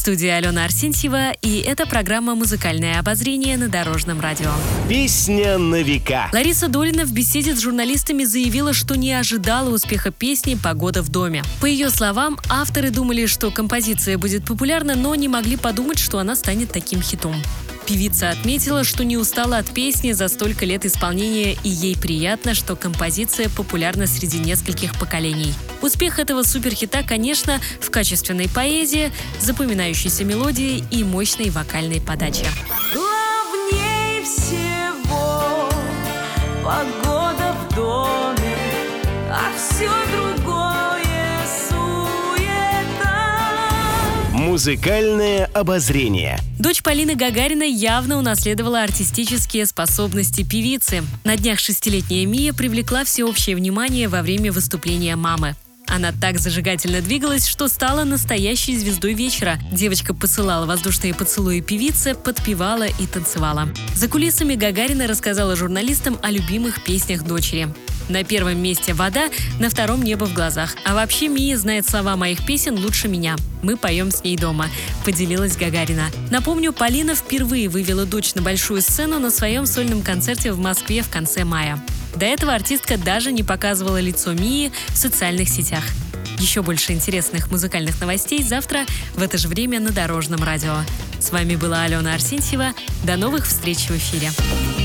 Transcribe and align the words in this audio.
Студии 0.00 0.28
Алена 0.28 0.64
Арсентьева, 0.64 1.32
и 1.42 1.58
это 1.58 1.84
программа 1.84 2.34
«Музыкальное 2.34 2.98
обозрение» 2.98 3.58
на 3.58 3.68
Дорожном 3.68 4.18
радио. 4.18 4.50
Песня 4.88 5.58
на 5.58 5.82
века. 5.82 6.30
Лариса 6.32 6.68
Долина 6.68 7.04
в 7.04 7.12
беседе 7.12 7.54
с 7.54 7.60
журналистами 7.60 8.24
заявила, 8.24 8.72
что 8.72 8.94
не 8.94 9.12
ожидала 9.12 9.68
успеха 9.68 10.10
песни 10.10 10.54
«Погода 10.54 11.02
в 11.02 11.10
доме». 11.10 11.42
По 11.60 11.66
ее 11.66 11.90
словам, 11.90 12.38
авторы 12.48 12.88
думали, 12.88 13.26
что 13.26 13.50
композиция 13.50 14.16
будет 14.16 14.46
популярна, 14.46 14.94
но 14.94 15.14
не 15.14 15.28
могли 15.28 15.58
подумать, 15.58 15.98
что 15.98 16.18
она 16.18 16.34
станет 16.34 16.72
таким 16.72 17.02
хитом. 17.02 17.34
Певица 17.90 18.30
отметила, 18.30 18.84
что 18.84 19.04
не 19.04 19.16
устала 19.16 19.56
от 19.56 19.68
песни 19.68 20.12
за 20.12 20.28
столько 20.28 20.64
лет 20.64 20.86
исполнения, 20.86 21.56
и 21.64 21.68
ей 21.68 21.96
приятно, 21.96 22.54
что 22.54 22.76
композиция 22.76 23.48
популярна 23.48 24.06
среди 24.06 24.38
нескольких 24.38 24.96
поколений. 24.96 25.52
Успех 25.82 26.20
этого 26.20 26.44
суперхита, 26.44 27.02
конечно, 27.02 27.60
в 27.80 27.90
качественной 27.90 28.48
поэзии, 28.48 29.10
запоминающейся 29.40 30.24
мелодии 30.24 30.84
и 30.92 31.02
мощной 31.02 31.50
вокальной 31.50 32.00
подаче. 32.00 32.46
Главнее 32.94 34.22
всего 34.22 35.68
погода 36.62 37.56
в 37.58 37.74
доме, 37.74 38.56
а 39.32 39.50
все 39.58 39.90
другое 40.12 40.39
Музыкальное 44.50 45.44
обозрение. 45.54 46.36
Дочь 46.58 46.82
Полины 46.82 47.14
Гагарина 47.14 47.62
явно 47.62 48.18
унаследовала 48.18 48.82
артистические 48.82 49.64
способности 49.64 50.42
певицы. 50.42 51.04
На 51.22 51.36
днях 51.36 51.60
шестилетняя 51.60 52.26
Мия 52.26 52.52
привлекла 52.52 53.04
всеобщее 53.04 53.54
внимание 53.54 54.08
во 54.08 54.22
время 54.22 54.50
выступления 54.50 55.14
мамы. 55.14 55.54
Она 56.00 56.12
так 56.18 56.38
зажигательно 56.38 57.02
двигалась, 57.02 57.46
что 57.46 57.68
стала 57.68 58.04
настоящей 58.04 58.74
звездой 58.74 59.12
вечера. 59.12 59.58
Девочка 59.70 60.14
посылала 60.14 60.64
воздушные 60.64 61.12
поцелуи 61.12 61.60
певице, 61.60 62.14
подпевала 62.14 62.86
и 62.86 63.06
танцевала. 63.06 63.68
За 63.94 64.08
кулисами 64.08 64.54
Гагарина 64.54 65.06
рассказала 65.06 65.56
журналистам 65.56 66.18
о 66.22 66.30
любимых 66.30 66.82
песнях 66.84 67.22
дочери. 67.22 67.68
На 68.08 68.24
первом 68.24 68.62
месте 68.62 68.94
«Вода», 68.94 69.28
на 69.58 69.68
втором 69.68 70.02
«Небо 70.02 70.24
в 70.24 70.32
глазах». 70.32 70.74
А 70.86 70.94
вообще 70.94 71.28
Мия 71.28 71.58
знает 71.58 71.86
слова 71.86 72.16
моих 72.16 72.46
песен 72.46 72.78
лучше 72.78 73.06
меня. 73.06 73.36
Мы 73.62 73.76
поем 73.76 74.10
с 74.10 74.24
ней 74.24 74.38
дома, 74.38 74.68
поделилась 75.04 75.58
Гагарина. 75.58 76.06
Напомню, 76.30 76.72
Полина 76.72 77.14
впервые 77.14 77.68
вывела 77.68 78.06
дочь 78.06 78.34
на 78.34 78.40
большую 78.40 78.80
сцену 78.80 79.18
на 79.18 79.30
своем 79.30 79.66
сольном 79.66 80.00
концерте 80.00 80.50
в 80.52 80.58
Москве 80.58 81.02
в 81.02 81.10
конце 81.10 81.44
мая. 81.44 81.78
До 82.16 82.26
этого 82.26 82.54
артистка 82.54 82.98
даже 82.98 83.32
не 83.32 83.42
показывала 83.42 84.00
лицо 84.00 84.32
Мии 84.32 84.72
в 84.88 84.96
социальных 84.96 85.48
сетях. 85.48 85.84
Еще 86.38 86.62
больше 86.62 86.92
интересных 86.92 87.50
музыкальных 87.50 88.00
новостей 88.00 88.42
завтра 88.42 88.86
в 89.14 89.22
это 89.22 89.36
же 89.36 89.48
время 89.48 89.78
на 89.78 89.90
Дорожном 89.90 90.42
радио. 90.42 90.76
С 91.18 91.32
вами 91.32 91.54
была 91.54 91.82
Алена 91.82 92.14
Арсентьева. 92.14 92.72
До 93.04 93.16
новых 93.16 93.46
встреч 93.46 93.88
в 93.88 93.90
эфире. 93.90 94.30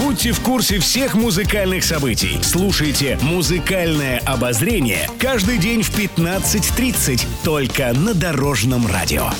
Будьте 0.00 0.32
в 0.32 0.40
курсе 0.40 0.80
всех 0.80 1.14
музыкальных 1.14 1.84
событий. 1.84 2.38
Слушайте 2.42 3.16
«Музыкальное 3.22 4.18
обозрение» 4.18 5.08
каждый 5.20 5.58
день 5.58 5.82
в 5.82 5.96
15.30 5.96 7.24
только 7.44 7.92
на 7.92 8.12
Дорожном 8.12 8.86
радио. 8.88 9.30